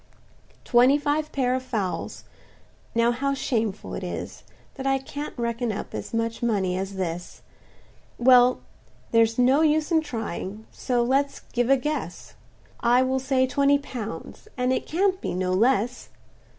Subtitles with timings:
[0.65, 4.41] "Twenty five pair of fowls—now how shameful it is,
[4.73, 7.43] That I can't reckon up as much money as this!
[8.17, 8.61] Well,
[9.11, 12.33] there's no use in trying; so let's give a guess;
[12.79, 16.09] I will say twenty pounds, and it can't be no less.